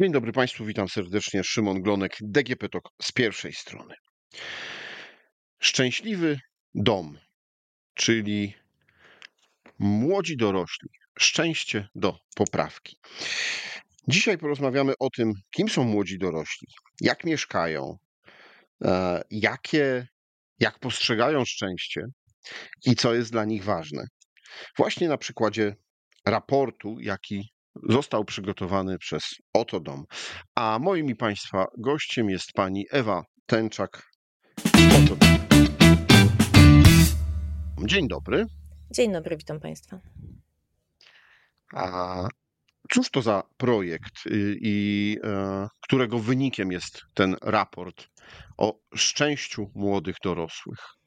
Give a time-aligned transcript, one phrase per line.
[0.00, 1.44] Dzień dobry Państwu, witam serdecznie.
[1.44, 3.94] Szymon Glonek, DGP TOK z pierwszej strony.
[5.58, 6.38] Szczęśliwy
[6.74, 7.18] dom,
[7.94, 8.54] czyli
[9.78, 12.96] młodzi dorośli, szczęście do poprawki.
[14.08, 16.68] Dzisiaj porozmawiamy o tym, kim są młodzi dorośli,
[17.00, 17.96] jak mieszkają,
[18.84, 20.08] e, jakie,
[20.58, 22.02] jak postrzegają szczęście
[22.84, 24.04] i co jest dla nich ważne.
[24.76, 25.76] Właśnie na przykładzie
[26.26, 27.52] raportu, jaki
[27.88, 29.22] został przygotowany przez
[29.52, 30.04] Oto Dom.
[30.54, 34.10] A moim i Państwa gościem jest pani Ewa Tęczak.
[34.74, 35.28] Oto Dom.
[37.86, 38.46] Dzień dobry.
[38.90, 40.00] Dzień dobry, witam Państwa.
[41.74, 42.28] A
[42.92, 48.08] cóż to za projekt y, i e, którego wynikiem jest ten raport
[48.58, 50.99] o szczęściu młodych dorosłych?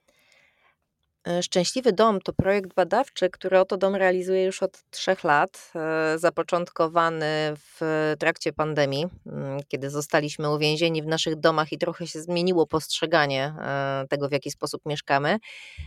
[1.27, 6.19] E, Szczęśliwy Dom to projekt badawczy, który Oto Dom realizuje już od trzech lat, e,
[6.19, 7.79] zapoczątkowany w
[8.19, 14.05] trakcie pandemii, mm, kiedy zostaliśmy uwięzieni w naszych domach i trochę się zmieniło postrzeganie e,
[14.09, 15.37] tego, w jaki sposób mieszkamy.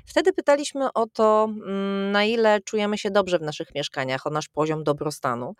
[0.06, 4.48] Wtedy pytaliśmy o to, mm, na ile czujemy się dobrze w naszych mieszkaniach, o nasz
[4.48, 5.54] poziom dobrostanu.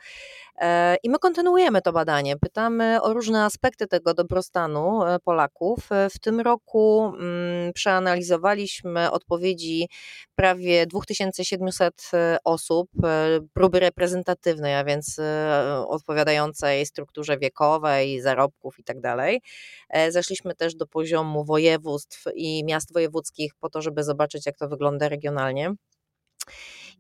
[1.03, 2.37] I my kontynuujemy to badanie.
[2.37, 5.79] Pytamy o różne aspekty tego dobrostanu Polaków.
[6.11, 9.89] W tym roku mm, przeanalizowaliśmy odpowiedzi odpowiedzi
[10.35, 19.01] prawie 2700 e, osób, e, próby reprezentatywnej, a więc e, odpowiadającej strukturze wiekowej, zarobków itd.
[19.03, 24.69] Tak zeszliśmy też do poziomu województw i miast wojewódzkich po to, żeby zobaczyć, jak to
[24.69, 25.75] wygląda regionalnie.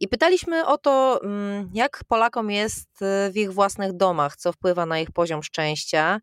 [0.00, 2.88] I pytaliśmy o to, mm, jak Polakom jest
[3.30, 6.20] w ich własnych domach, co wpływa na ich poziom szczęścia,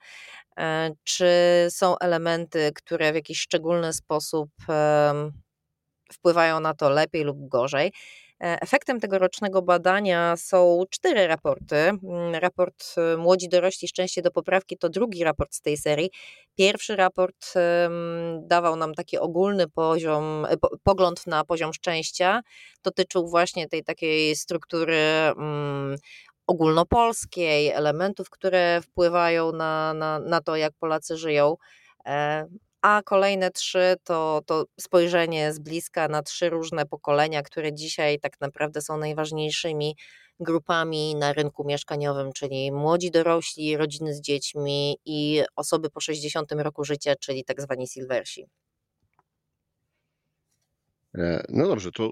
[1.04, 1.28] czy
[1.70, 4.50] są elementy, które w jakiś szczególny sposób
[6.14, 7.92] wpływają na to lepiej lub gorzej.
[8.44, 11.76] E, efektem tegorocznego badania są cztery raporty.
[11.76, 16.10] Mm, raport y, Młodzi dorośli szczęście do poprawki to drugi raport z tej serii.
[16.58, 17.54] Pierwszy raport
[18.42, 22.42] dawał nam taki ogólny poziom, e, pogląd na poziom szczęścia.
[22.84, 25.96] Dotyczył właśnie tej takiej struktury mm,
[26.48, 31.56] ogólnopolskiej, elementów, które wpływają na, na, na to, jak Polacy żyją.
[32.84, 38.42] A kolejne trzy to, to spojrzenie z bliska na trzy różne pokolenia, które dzisiaj tak
[38.42, 39.96] naprawdę są najważniejszymi
[40.40, 46.84] grupami na rynku mieszkaniowym, czyli młodzi dorośli, rodziny z dziećmi i osoby po 60 roku
[46.84, 48.46] życia, czyli tak zwani silversi.
[51.16, 52.12] E, no dobrze, to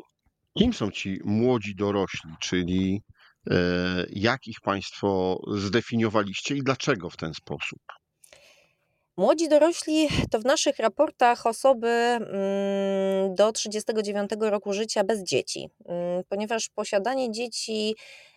[0.58, 3.02] kim są ci młodzi dorośli, czyli
[3.50, 3.56] e,
[4.10, 7.80] jak ich Państwo zdefiniowaliście i dlaczego w ten sposób?
[9.18, 16.24] Młodzi dorośli to w naszych raportach osoby mm, do 39 roku życia bez dzieci, mm,
[16.30, 17.96] ponieważ posiadanie dzieci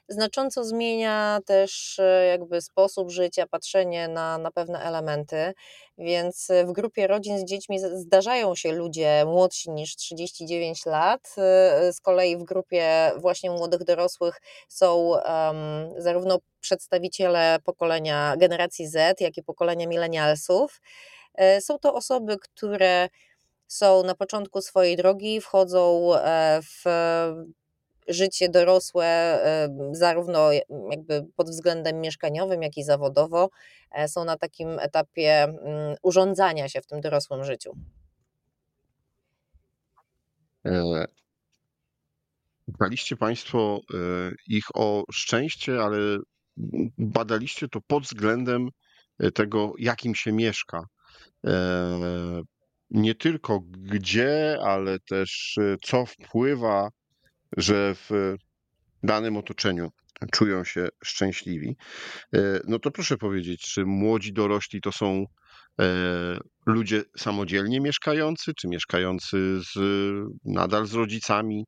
[0.09, 5.53] znacząco zmienia też e, jakby sposób życia, patrzenie na, na pewne elementy,
[5.99, 12.01] więc w grupie rodzin z dziećmi zdarzają się ludzie młodsi niż 39 lat, e, z
[12.01, 15.23] kolei w grupie właśnie młodych dorosłych są um,
[15.97, 20.81] zarówno przedstawiciele pokolenia generacji Z, jak i pokolenia milenialsów.
[21.35, 23.09] E, są to osoby, które
[23.67, 26.11] są na początku swojej drogi, wchodzą
[26.63, 26.85] w
[28.09, 29.39] życie dorosłe,
[29.93, 30.53] zarówno
[30.91, 33.51] jakby pod względem mieszkaniowym, jak i zawodowo,
[33.91, 37.77] e, są na takim etapie mm, urządzania się w tym dorosłym życiu.
[40.67, 41.05] E,
[42.73, 43.97] Pytaliście Państwo e,
[44.47, 45.97] ich o szczęście, ale
[46.99, 48.69] badaliście to pod względem
[49.35, 50.85] tego, jakim się mieszka.
[52.91, 56.89] Nie tylko gdzie, ale też co wpływa
[57.57, 58.37] że w
[59.03, 59.91] danym otoczeniu
[60.33, 61.77] czują się szczęśliwi.
[62.35, 65.25] E, no to proszę powiedzieć, czy młodzi dorośli to są
[65.81, 65.85] e,
[66.67, 69.79] ludzie samodzielnie mieszkający, czy mieszkający z,
[70.45, 71.65] nadal z rodzicami?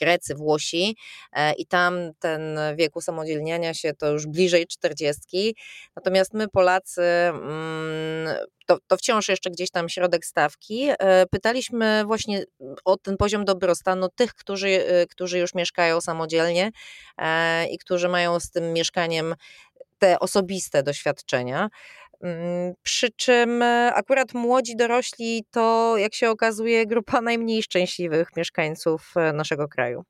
[0.00, 0.96] Grecy, Włosi
[1.32, 5.54] e, i tam ten wiek usamodzielniania się to już bliżej 40.
[5.96, 10.88] Natomiast my Polacy mm, to, to wciąż jeszcze gdzieś tam środek stawki.
[10.98, 12.44] E, pytaliśmy właśnie
[12.84, 16.70] o ten poziom dobrostanu tych, którzy, e, którzy już mieszkają samodzielnie
[17.70, 19.34] i którzy mają z tym mieszkaniem
[19.98, 21.68] te osobiste doświadczenia.
[22.20, 23.62] Mm, przy czym
[23.94, 30.04] akurat młodzi dorośli to, jak się okazuje, grupa najmniej szczęśliwych mieszkańców naszego kraju.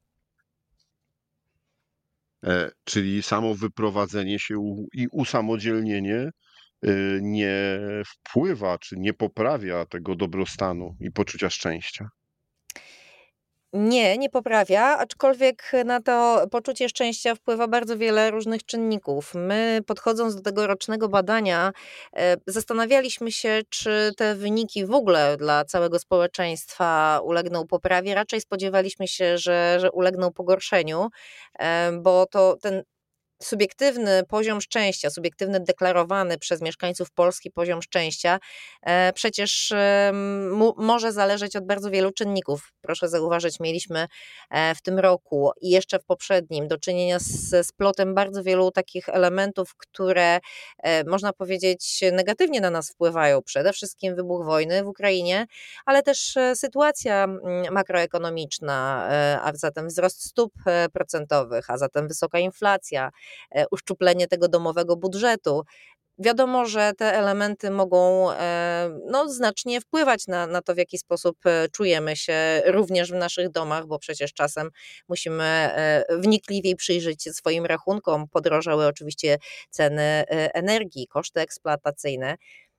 [2.46, 6.30] E, czyli samo wyprowadzenie się i usamodzielnienie e,
[7.20, 12.08] nie wpływa czy nie poprawia tego dobrostanu i poczucia szczęścia.
[13.72, 19.34] Nie, nie poprawia, aczkolwiek na to poczucie szczęścia wpływa bardzo wiele różnych czynników.
[19.34, 21.72] My, podchodząc do tego rocznego badania,
[22.16, 28.14] e, zastanawialiśmy się, czy te wyniki w ogóle dla całego społeczeństwa ulegną poprawie.
[28.14, 31.08] Raczej spodziewaliśmy się, że, że ulegną pogorszeniu,
[31.58, 32.82] e, bo to ten
[33.42, 38.38] subiektywny poziom szczęścia, subiektywny deklarowany przez mieszkańców Polski poziom szczęścia,
[38.82, 39.72] e, przecież
[40.76, 42.72] może zależeć od bardzo wielu czynników.
[42.80, 44.06] Proszę zauważyć, mieliśmy
[44.50, 49.08] e, w tym roku i jeszcze w poprzednim do czynienia ze splotem bardzo wielu takich
[49.08, 50.40] elementów, które
[50.78, 53.42] e, można powiedzieć negatywnie na nas wpływają.
[53.42, 55.46] Przede wszystkim wybuch wojny w Ukrainie,
[55.86, 57.26] ale też sytuacja
[57.70, 59.08] makroekonomiczna,
[59.42, 60.52] a zatem wzrost stóp
[60.92, 63.10] procentowych, a zatem wysoka inflacja,
[63.70, 65.62] uszczuplenie tego domowego budżetu.
[66.18, 71.36] Wiadomo, że te elementy mogą e, no, znacznie wpływać na, na to, w jaki sposób
[71.46, 74.70] e, czujemy się również w naszych domach, bo przecież czasem
[75.08, 75.70] musimy
[76.10, 78.28] wnikliwiej przyjrzeć się swoim rachunkom.
[78.28, 79.38] Podrożały oczywiście
[79.70, 80.24] ceny
[80.54, 82.36] energii, koszty eksploatacyjne.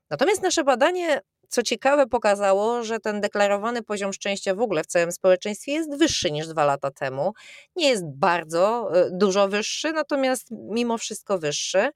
[0.10, 5.12] Natomiast nasze badanie co ciekawe, pokazało, że ten deklarowany poziom szczęścia w ogóle w całym
[5.12, 7.34] społeczeństwie jest wyższy niż dwa lata temu.
[7.76, 11.90] Nie jest bardzo e, dużo wyższy, natomiast mimo wszystko wyższy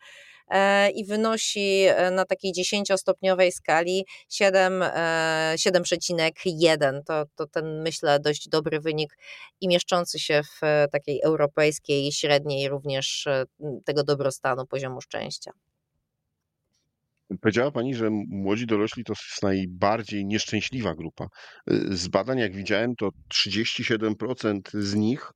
[0.48, 7.02] e, i wynosi e, na takiej 10-stopniowej skali 7,1.
[7.06, 9.18] To, to ten, myślę, dość dobry wynik
[9.62, 10.60] i mieszczący się w
[10.92, 13.28] takiej europejskiej średniej również
[13.86, 15.52] tego dobrostanu, poziomu szczęścia.
[17.42, 21.28] Powiedziała Pani, że młodzi dorośli to jest najbardziej nieszczęśliwa grupa.
[21.72, 25.32] Y, z badań, jak widziałem, to 37% z nich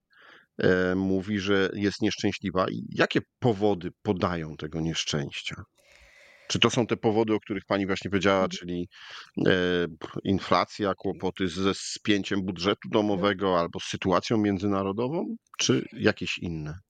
[0.57, 2.65] e, mówi, że jest nieszczęśliwa.
[2.89, 5.55] Jakie powody podają tego nieszczęścia?
[6.47, 8.49] Czy to są te powody, o których Pani właśnie powiedziała, mhm.
[8.49, 8.87] czyli
[9.47, 9.51] e,
[10.23, 16.84] inflacja, kłopoty ze spięciem budżetu domowego albo z sytuacją międzynarodową, czy jakieś inne?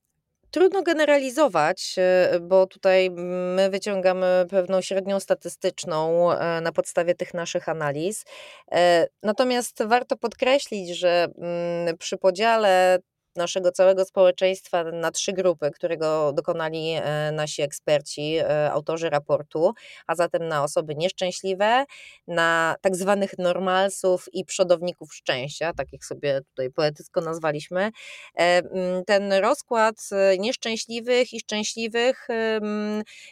[0.55, 3.11] Trudno generalizować, e, bo tutaj
[3.55, 8.25] my wyciągamy pewną średnią statystyczną e, na podstawie tych naszych analiz.
[8.71, 12.99] E, natomiast warto podkreślić, że mm, przy podziale
[13.35, 19.73] naszego całego społeczeństwa na trzy grupy, którego dokonali e, nasi eksperci, e, autorzy raportu,
[20.07, 21.85] a zatem na osoby nieszczęśliwe,
[22.27, 27.91] na tak zwanych normalsów i przodowników szczęścia, takich sobie tutaj poetycko nazwaliśmy.
[28.39, 28.61] E,
[29.03, 29.95] ten rozkład
[30.39, 32.27] nieszczęśliwych i szczęśliwych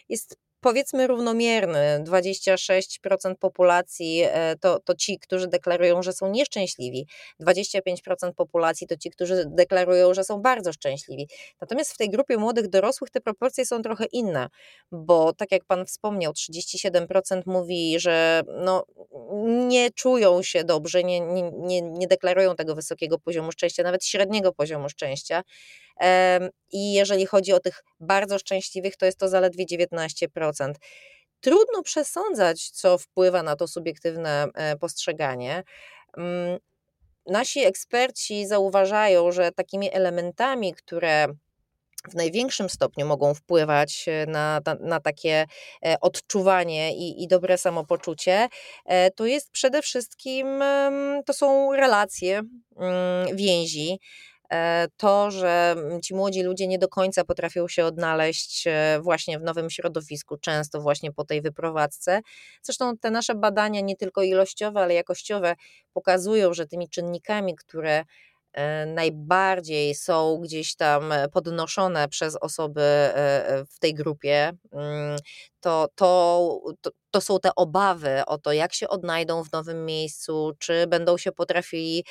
[0.08, 2.04] jest powiedzmy równomierny.
[2.04, 7.06] 26% populacji e, to, to ci, którzy deklarują, że są nieszczęśliwi,
[7.40, 7.80] 25%
[8.36, 11.28] populacji to ci, którzy deklarują, że są bardzo szczęśliwi.
[11.60, 14.48] Natomiast w tej grupie młodych dorosłych te proporcje są trochę inne,
[14.92, 18.84] bo tak jak Pan wspomniał, 37% mówi, że no,
[19.68, 24.52] nie czują się dobrze, nie, nie, nie, nie deklarują tego wysokiego poziomu szczęścia, nawet średniego
[24.52, 25.42] poziomu szczęścia.
[26.72, 30.72] I jeżeli chodzi o tych bardzo szczęśliwych, to jest to zaledwie 19%.
[31.44, 35.62] Trudno przesądzać, co wpływa na to subiektywne e, postrzeganie.
[36.16, 36.58] Mm,
[37.26, 41.26] nasi eksperci zauważają, że takimi elementami, które
[42.08, 45.46] w największym stopniu mogą wpływać e, na, na, na takie
[45.86, 48.48] e, odczuwanie i, i, dobre samopoczucie,
[49.16, 50.62] to jest przede wszystkim
[51.26, 52.42] to są relacje,
[52.76, 53.98] mm, więzi.
[54.52, 59.38] E, to, że mm, ci młodzi ludzie nie do końca potrafią się odnaleźć e, właśnie
[59.38, 62.20] w nowym środowisku, często właśnie po tej wyprowadzce.
[62.62, 65.54] Zresztą te nasze badania, nie tylko ilościowe, ale jakościowe,
[65.92, 68.04] pokazują, że tymi czynnikami, które
[68.86, 75.18] najbardziej są gdzieś tam podnoszone przez osoby e, e, w tej grupie, mm,
[75.60, 76.60] to, to,
[77.10, 81.32] to, są te obawy o to, jak się odnajdą w nowym miejscu, czy będą się
[81.32, 82.04] potrafili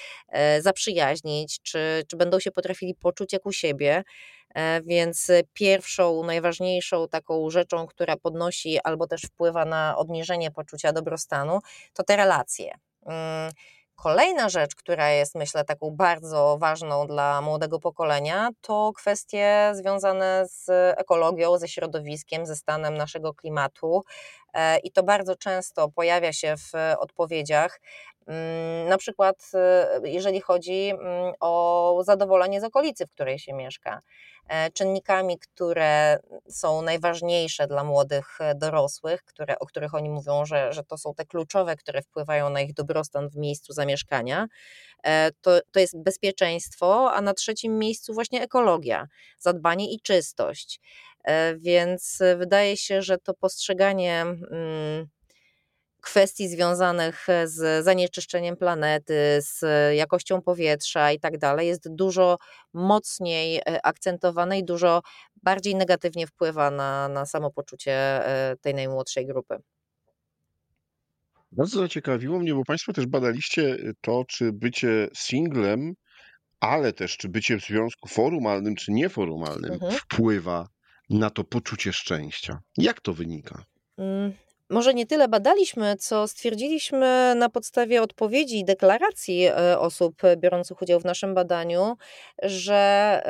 [0.59, 4.03] zaprzyjaźnić, czy, czy będą się potrafili poczuć jak u siebie.
[4.85, 11.59] Więc pierwszą, najważniejszą taką rzeczą, która podnosi albo też wpływa na obniżenie poczucia dobrostanu,
[11.93, 12.73] to te relacje.
[13.95, 20.69] Kolejna rzecz, która jest myślę taką bardzo ważną dla młodego pokolenia, to kwestie związane z
[20.99, 24.03] ekologią, ze środowiskiem, ze stanem naszego klimatu.
[24.53, 27.79] E, I to bardzo często pojawia się w odpowiedziach.
[28.27, 29.51] Mm, na przykład,
[30.03, 34.01] y, jeżeli chodzi mm, o zadowolenie z okolicy, w której się mieszka.
[34.47, 40.73] E, czynnikami, które są najważniejsze dla młodych e, dorosłych, które, o których oni mówią, że,
[40.73, 44.47] że to są te kluczowe, które wpływają na ich dobrostan w miejscu zamieszkania,
[45.03, 49.07] e, to, to jest bezpieczeństwo, a na trzecim miejscu właśnie ekologia,
[49.39, 50.79] zadbanie i czystość.
[51.57, 54.25] Więc wydaje się, że to postrzeganie.
[54.49, 55.07] Hmm,
[56.03, 59.61] kwestii związanych e, z zanieczyszczeniem planety, z
[59.95, 62.37] jakością powietrza i tak dalej jest dużo
[62.73, 65.01] mocniej e, akcentowane i dużo
[65.43, 69.57] bardziej negatywnie wpływa na, na samopoczucie e, tej najmłodszej grupy.
[71.51, 75.93] Bardzo zaciekawiło mnie, bo Państwo też badaliście to, czy bycie singlem,
[76.59, 79.93] ale też czy bycie w związku formalnym czy nieformalnym mhm.
[79.93, 80.67] wpływa
[81.09, 82.59] na to poczucie szczęścia.
[82.77, 83.63] Jak to wynika?
[84.73, 90.99] Może nie tyle badaliśmy, co stwierdziliśmy na podstawie odpowiedzi i deklaracji e, osób biorących udział
[90.99, 91.97] w naszym badaniu,
[92.43, 93.21] że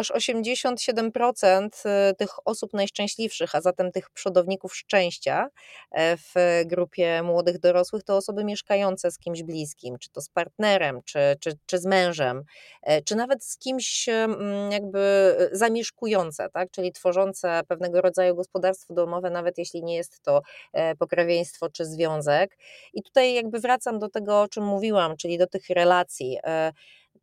[0.00, 1.68] aż 87%
[2.10, 5.48] y, tych osób najszczęśliwszych, a zatem tych przodowników szczęścia
[5.90, 6.34] e, w
[6.66, 11.52] grupie młodych dorosłych, to osoby mieszkające z kimś bliskim, czy to z partnerem, czy, czy,
[11.66, 12.44] czy z mężem,
[12.82, 16.70] e, czy nawet z kimś mm, jakby zamieszkujące, tak?
[16.70, 20.42] czyli tworzące pewnego rodzaju gospodarstwo domowe, nawet jeśli nie jest to
[20.72, 22.56] e, pokrewieństwo czy związek.
[22.92, 26.38] I tutaj jakby wracam do tego, o czym mówiłam, czyli do tych relacji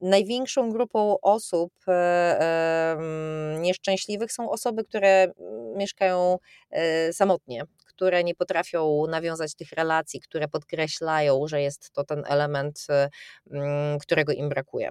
[0.01, 2.97] największą grupą osób e,
[3.59, 5.31] nieszczęśliwych są osoby, które
[5.75, 6.37] mieszkają
[6.69, 12.87] e, samotnie, które nie potrafią nawiązać tych relacji, które podkreślają, że jest to ten element,
[12.89, 13.09] e,
[14.01, 14.89] którego im brakuje.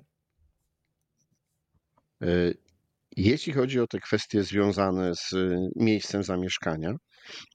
[3.16, 5.35] Jeśli chodzi o te kwestie związane z
[5.76, 6.94] miejscem zamieszkania,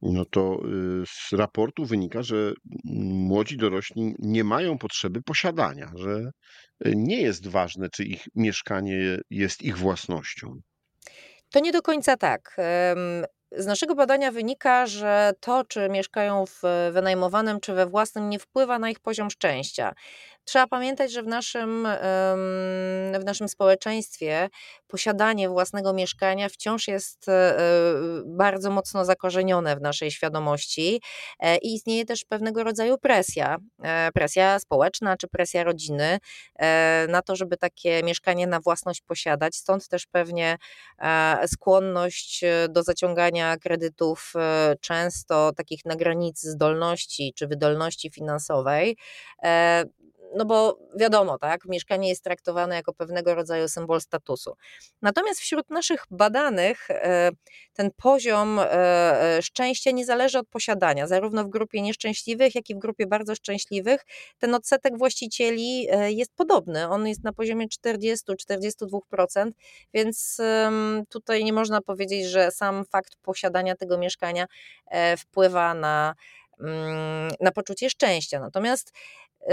[0.02, 0.58] no to
[1.08, 2.54] z raportu wynika, że
[2.86, 6.32] młodzi dorośli nie mają potrzeby posiadania, że
[6.86, 10.48] nie jest ważne, czy ich mieszkanie jest ich własnością.
[11.50, 12.56] To nie do końca tak.
[13.58, 16.62] Z naszego badania wynika, że to, czy mieszkają w
[16.94, 19.94] wynajmowanym czy we własnym, nie wpływa na ich poziom szczęścia.
[20.46, 21.88] Trzeba pamiętać, że w naszym,
[23.20, 24.50] w naszym społeczeństwie
[24.92, 27.64] posiadanie własnego mieszkania wciąż jest e, e,
[28.26, 31.02] bardzo mocno zakorzenione w naszej świadomości
[31.40, 33.58] e, i istnieje też pewnego rodzaju presja,
[34.14, 36.18] presja społeczna czy presja rodziny
[37.10, 39.56] na to, żeby takie mieszkanie na własność posiadać.
[39.56, 40.58] Stąd też pewnie
[41.48, 44.34] skłonność do zaciągania kredytów
[44.82, 48.98] często takich na granicy zdolności czy wydolności finansowej
[50.36, 54.54] no bo wiadomo, tak, mieszkanie jest traktowane jako pewnego rodzaju symbol statusu.
[55.02, 57.32] Natomiast wśród naszych badanych e,
[57.74, 58.72] ten poziom e,
[59.38, 63.36] e, szczęścia nie zależy od posiadania, zarówno w grupie nieszczęśliwych, jak i w grupie bardzo
[63.36, 64.06] szczęśliwych.
[64.38, 69.52] Ten odsetek właścicieli jest podobny, on jest na poziomie 40-42%,
[69.94, 70.38] więc
[71.10, 74.46] tutaj nie można powiedzieć, że sam fakt posiadania tego mieszkania
[75.18, 76.16] wpływa na
[76.60, 78.40] mm, na poczucie szczęścia.
[78.40, 78.94] Natomiast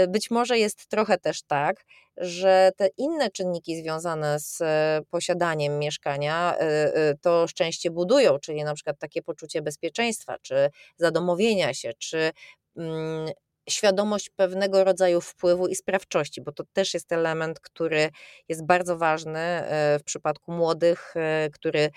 [0.07, 1.85] być może jest trochę też tak,
[2.17, 6.63] że te inne czynniki związane z e, posiadaniem mieszkania y,
[6.99, 12.31] y, to szczęście budują, czyli na przykład takie poczucie bezpieczeństwa, czy zadomowienia się, czy
[12.77, 13.29] mm,
[13.69, 18.09] świadomość pewnego rodzaju wpływu i sprawczości, bo to też jest element, który
[18.49, 21.91] jest bardzo ważny e, w przypadku młodych, e, który Y,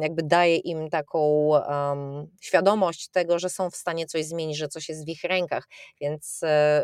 [0.00, 4.88] jakby daje im taką um, świadomość tego, że są w stanie coś zmienić, że coś
[4.88, 5.68] jest w ich rękach,
[6.00, 6.40] więc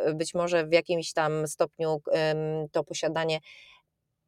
[0.09, 3.40] y, być może w jakimś tam stopniu um, to posiadanie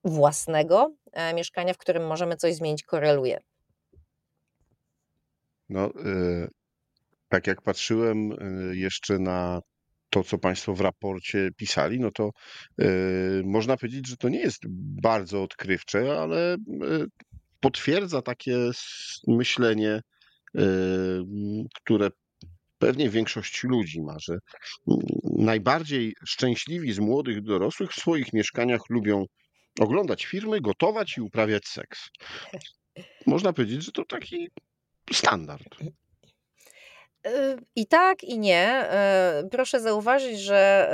[0.05, 3.41] własnego e, mieszkania, w którym możemy coś zmienić, koreluje.
[5.69, 5.91] No,
[7.29, 8.31] tak jak patrzyłem
[8.73, 9.61] jeszcze na
[10.11, 12.31] to, co Państwo w raporcie pisali, no to
[13.45, 14.63] można powiedzieć, że to nie jest
[15.03, 16.57] bardzo odkrywcze, ale
[17.61, 18.71] potwierdza takie
[19.27, 20.01] myślenie,
[20.59, 20.63] y,
[21.75, 22.11] które
[22.79, 24.39] pewnie większość ludzi ma, że
[25.25, 29.27] najbardziej szczęśliwi z młodych dorosłych w swoich mieszkaniach lubią
[29.81, 32.09] oglądać filmy, gotować i uprawiać seks.
[33.27, 34.49] Można powiedzieć, że to taki
[35.13, 35.77] standard.
[37.77, 38.89] I tak, i nie.
[39.51, 40.91] Proszę zauważyć, że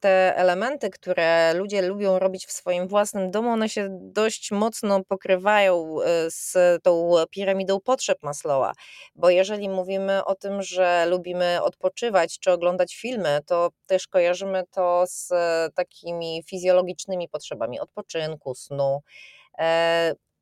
[0.00, 5.96] te elementy, które ludzie lubią robić w swoim własnym domu, one się dość mocno pokrywają
[6.02, 8.72] e, z tą piramidą potrzeb Maslowa.
[9.14, 15.04] Bo jeżeli mówimy o tym, że lubimy odpoczywać czy oglądać filmy, to też kojarzymy to
[15.06, 15.32] z
[15.74, 19.00] takimi fizjologicznymi potrzebami odpoczynku, snu.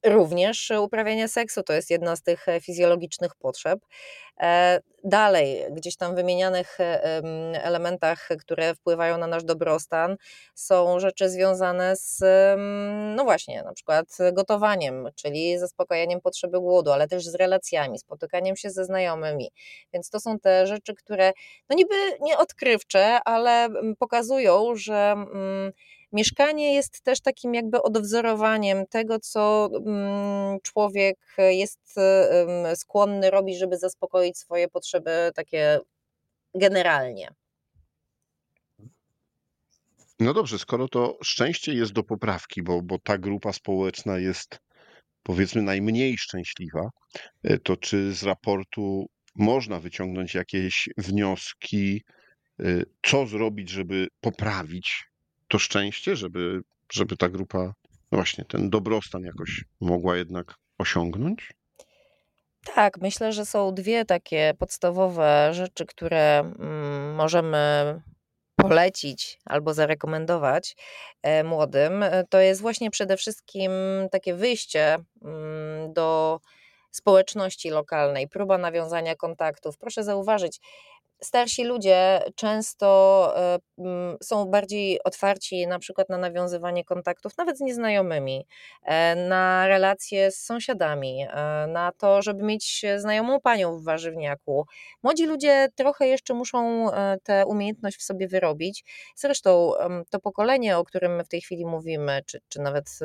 [0.02, 3.80] E, również uprawianie seksu to jest jedna z tych fizjologicznych potrzeb.
[4.40, 6.78] E, dalej, gdzieś tam wymienianych
[7.52, 10.16] elementach, które wpływają na nasz dobrostan,
[10.54, 12.20] są rzeczy związane z,
[13.16, 18.70] no właśnie, na przykład gotowaniem, czyli zaspokajaniem potrzeby głodu, ale też z relacjami, spotykaniem się
[18.70, 19.50] ze znajomymi.
[19.92, 21.32] Więc to są te rzeczy, które,
[21.70, 23.68] no niby nie odkrywcze, ale
[23.98, 25.16] pokazują, że
[26.12, 31.94] Mieszkanie jest też takim jakby odwzorowaniem tego, co mm, człowiek jest
[32.74, 35.80] skłonny robić, żeby zaspokoić swoje potrzeby takie
[36.54, 37.28] generalnie.
[40.20, 44.58] No dobrze, skoro to szczęście jest do poprawki, bo, bo ta grupa społeczna jest
[45.22, 46.90] powiedzmy najmniej szczęśliwa,
[47.42, 52.02] e, to czy z raportu można wyciągnąć jakieś wnioski,
[52.60, 52.64] e,
[53.02, 55.04] co zrobić, żeby poprawić
[55.52, 57.58] to szczęście, żeby, żeby ta grupa,
[58.12, 61.52] no właśnie, ten dobrostan jakoś mogła jednak osiągnąć?
[62.74, 68.02] Tak, myślę, że są dwie takie podstawowe rzeczy, które mm, możemy
[68.56, 70.76] polecić albo zarekomendować
[71.22, 72.04] e, młodym.
[72.30, 73.72] To jest właśnie przede wszystkim
[74.10, 76.40] takie wyjście mm, do
[76.90, 79.78] społeczności lokalnej, próba nawiązania kontaktów.
[79.78, 80.60] Proszę zauważyć,
[81.22, 83.58] starsi ludzie często e,
[84.22, 88.46] są bardziej otwarci na przykład na nawiązywanie kontaktów, nawet z nieznajomymi,
[88.82, 94.66] e, na relacje z sąsiadami, e, na to, żeby mieć znajomą panią w warzywniaku.
[95.02, 96.90] Młodzi ludzie trochę jeszcze muszą
[97.22, 98.84] tę umiejętność w sobie wyrobić.
[99.16, 99.72] Zresztą
[100.10, 102.98] to pokolenie, o którym my w tej chwili mówimy, czy, czy nawet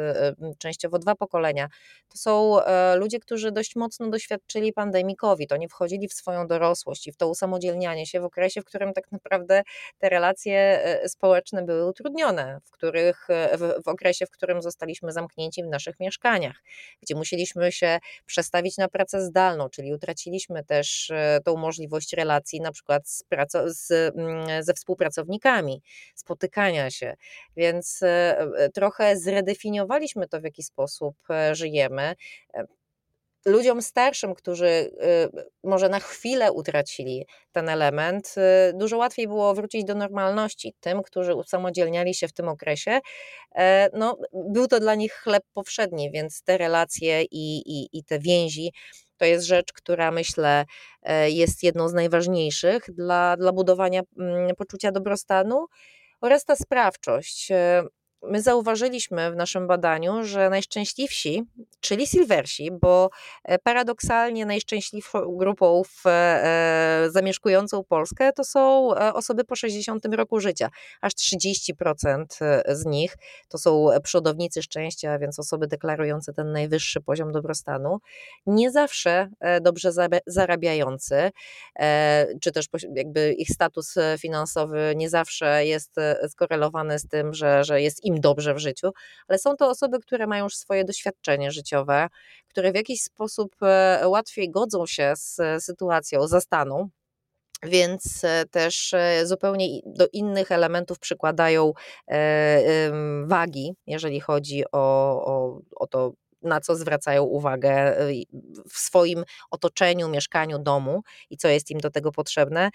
[0.57, 1.69] częściowo dwa pokolenia,
[2.09, 2.57] to są
[2.95, 5.51] ludzie, którzy dość mocno doświadczyli pandemii COVID.
[5.51, 9.11] Oni wchodzili w swoją dorosłość i w to usamodzielnianie się w okresie, w którym tak
[9.11, 9.63] naprawdę
[9.99, 15.11] te relacje e, społeczne były utrudnione, w, których, e, w, w okresie, w którym zostaliśmy
[15.11, 16.63] zamknięci w naszych mieszkaniach,
[17.01, 22.71] gdzie musieliśmy się przestawić na pracę zdalną, czyli utraciliśmy też e, tą możliwość relacji na
[22.71, 23.23] przykład z,
[23.65, 25.81] z, mm, ze współpracownikami,
[26.15, 27.13] spotykania się,
[27.57, 27.99] więc
[28.73, 31.15] trochę zredefiniowaliśmy to, w jaki sposób
[31.51, 32.15] żyjemy
[33.47, 34.91] ludziom starszym, którzy y,
[35.63, 40.73] może na chwilę utracili ten element, y, dużo łatwiej było wrócić do normalności.
[40.79, 42.99] Tym, którzy usamodzielniali się w tym okresie,
[43.55, 48.19] e, no, był to dla nich chleb powszedni, więc te relacje i, i, i te
[48.19, 48.71] więzi
[49.17, 50.65] to jest rzecz, która myślę
[51.03, 55.65] e, jest jedną z najważniejszych dla, dla budowania mm, poczucia dobrostanu
[56.21, 57.51] oraz ta sprawczość.
[58.23, 61.43] E, my zauważyliśmy w naszym badaniu, że najszczęśliwsi,
[61.79, 63.09] czyli silversi, bo
[63.43, 70.39] e, paradoksalnie najszczęśliwszą grupą w, e, zamieszkującą Polskę to są e, osoby po 60 roku
[70.39, 70.69] życia.
[71.01, 72.25] Aż 30%
[72.67, 73.15] z nich
[73.49, 77.99] to są przodownicy szczęścia, więc osoby deklarujące ten najwyższy poziom dobrostanu.
[78.45, 79.29] Nie zawsze
[79.61, 79.91] dobrze
[80.27, 81.31] zarabiający,
[82.41, 85.95] czy też jakby ich status finansowy nie zawsze jest
[86.29, 88.91] skorelowany z tym, że, że jest im dobrze w życiu,
[89.27, 92.07] ale są to osoby, które mają już swoje doświadczenie życiowe,
[92.47, 96.89] które w jakiś sposób e, łatwiej godzą się z sytuacją, zastaną.
[97.63, 101.73] Więc e, też e, zupełnie do innych elementów przykładają
[103.25, 104.77] wagi, jeżeli chodzi o,
[105.25, 107.97] o, o to, na co zwracają uwagę
[108.69, 112.69] w swoim otoczeniu, mieszkaniu, domu i co jest im do tego potrzebne.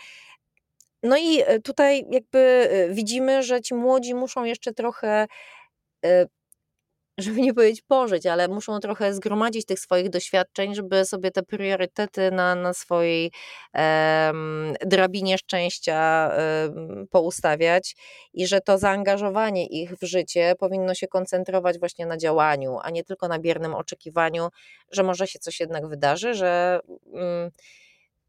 [1.03, 5.27] No i e, tutaj jakby e, widzimy, że ci młodzi muszą jeszcze trochę,
[6.05, 6.27] e,
[7.19, 12.31] żeby nie powiedzieć pożyć, ale muszą trochę zgromadzić tych swoich doświadczeń, żeby sobie te priorytety
[12.31, 13.33] na, na swojej
[14.87, 16.31] drabinie szczęścia
[16.67, 17.97] um, poustawiać
[18.35, 23.05] i że to zaangażowanie ich w życie powinno się koncentrować właśnie na działaniu, a nie
[23.05, 24.49] tylko na biernym oczekiwaniu,
[24.91, 26.81] że może się coś jednak wydarzy, że.
[27.13, 27.51] Um,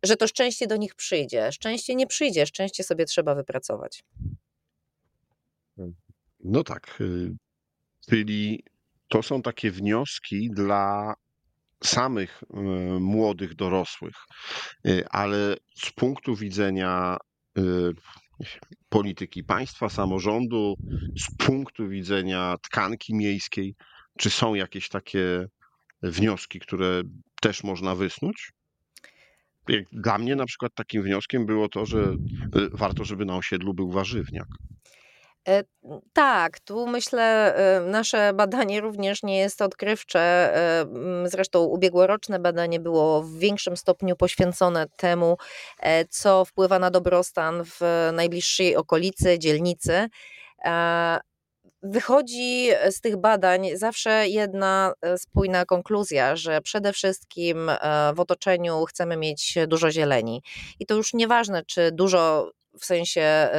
[0.04, 1.52] że to szczęście do nich przyjdzie.
[1.52, 4.04] Szczęście nie przyjdzie, szczęście sobie trzeba wypracować.
[6.39, 7.02] No tak.
[7.02, 7.36] Y,
[8.10, 8.63] czyli
[9.08, 11.13] to są takie wnioski dla
[11.84, 12.58] samych y,
[13.00, 14.16] młodych dorosłych,
[14.88, 17.18] y, ale z punktu widzenia
[18.89, 20.76] polityki państwa, samorządu,
[21.18, 23.76] z punktu widzenia tkanki miejskiej,
[24.18, 25.48] czy są jakieś takie
[26.04, 27.02] wnioski, które
[27.42, 28.52] też można wysnuć?
[29.91, 33.91] Dla mnie na przykład takim wnioskiem było to, że y, warto, żeby na osiedlu był
[33.91, 34.47] warzywniak.
[35.47, 35.63] E,
[36.13, 40.19] tak, tu myślę, e, nasze badanie również nie jest odkrywcze.
[40.19, 40.86] E,
[41.26, 45.38] zresztą ubiegłoroczne badanie było w większym stopniu poświęcone temu,
[46.10, 50.10] co wpływa na dobrostan w najbliższej okolicy, dzielnicy
[51.84, 57.72] wychodzi z tych badań zawsze jedna spójna konkluzja, że przede wszystkim
[58.15, 60.43] w otoczeniu chcemy mieć dużo zieleni.
[60.80, 63.50] I to już nieważne, czy dużo w sensie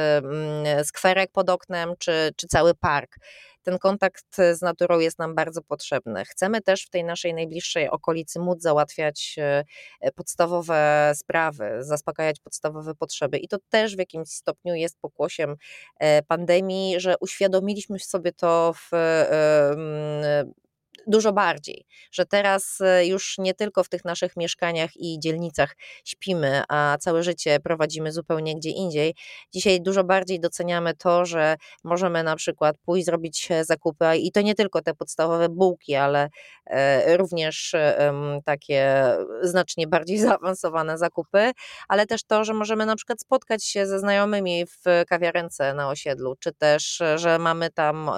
[0.83, 3.15] skwerek pod oknem, czy, czy cały park
[3.65, 6.25] ten kontakt z naturą jest nam bardzo potrzebny.
[6.25, 13.37] Chcemy też w tej naszej najbliższej okolicy móc załatwiać e, podstawowe sprawy, zaspokajać podstawowe potrzeby.
[13.37, 15.55] I to też w jakimś stopniu jest pokłosiem
[15.99, 20.45] e, pandemii, że uświadomiliśmy sobie to w e,
[21.07, 26.63] dużo bardziej, że teraz e, już nie tylko w tych naszych mieszkaniach i dzielnicach śpimy,
[26.69, 29.15] a całe życie prowadzimy zupełnie gdzie indziej.
[29.53, 34.41] Dzisiaj dużo bardziej doceniamy to, że możemy na przykład pójść zrobić e, zakupy i to
[34.41, 36.29] nie tylko te podstawowe bułki, ale
[36.65, 37.75] e, również
[38.45, 39.05] takie
[39.41, 41.51] znacznie bardziej zaawansowane zakupy,
[41.87, 46.35] ale też to, że możemy na przykład spotkać się ze znajomymi w kawiarence na osiedlu,
[46.39, 48.11] czy też, że mamy tam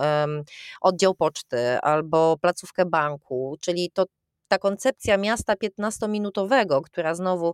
[0.81, 4.05] oddział poczty albo placówkę banku, czyli to
[4.47, 7.53] ta koncepcja miasta 15-minutowego, która znowu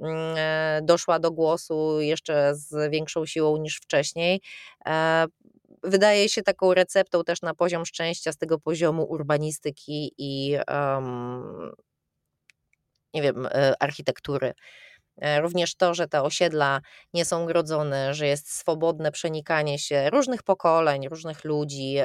[0.00, 4.40] mm, e, doszła do głosu jeszcze z większą siłą niż wcześniej,
[4.86, 5.26] e,
[5.82, 11.72] wydaje się taką receptą też na poziom szczęścia z tego poziomu urbanistyki i um,
[13.14, 14.54] nie wiem, e, architektury.
[15.20, 16.80] E, również to, że te osiedla
[17.14, 21.96] nie są grodzone, że jest swobodne przenikanie się różnych pokoleń, różnych ludzi,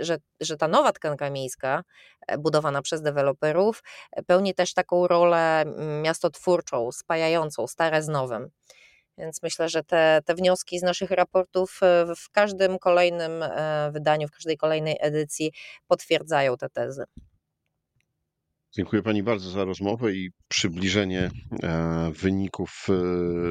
[0.00, 1.82] że, że ta nowa tkanka miejska,
[2.26, 5.64] e, budowana przez deweloperów, e, pełni też taką rolę
[6.02, 8.48] miastotwórczą, spajającą stare z nowym.
[9.18, 11.80] Więc myślę, że te, te wnioski z naszych raportów
[12.16, 13.44] w każdym kolejnym
[13.90, 15.52] wydaniu, w każdej kolejnej edycji
[15.86, 17.04] potwierdzają te tezy.
[18.76, 21.30] Dziękuję Pani bardzo za rozmowę i przybliżenie
[21.62, 22.94] e, wyników e,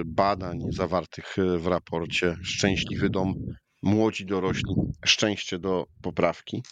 [0.05, 3.33] badań zawartych e, w raporcie Szczęśliwy Dom
[3.83, 6.63] Młodzi Dorośli Szczęście do poprawki.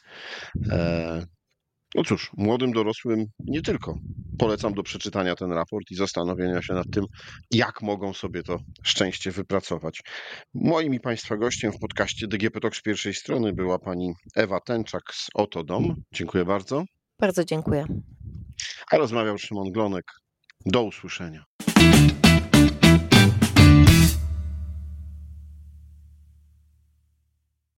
[1.96, 4.00] No cóż, młodym dorosłym nie tylko.
[4.38, 7.06] Polecam do przeczytania ten raport i zastanowienia się nad tym,
[7.52, 10.02] jak mogą sobie to szczęście wypracować.
[10.54, 15.04] Moim i Państwa gościem w podcaście DGP Talk z pierwszej strony była pani Ewa Tęczak
[15.14, 15.96] z Oto Dom.
[16.14, 16.84] Dziękuję bardzo.
[17.20, 17.86] Bardzo dziękuję.
[18.92, 20.06] Rozmawiał Szymon Glonek.
[20.66, 21.44] Do usłyszenia.